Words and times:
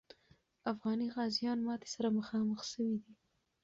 افغاني 0.71 1.07
غازیان 1.15 1.57
ماتي 1.67 1.87
سره 1.95 2.09
مخامخ 2.17 2.59
سوي 2.71 2.95
دي. 3.03 3.13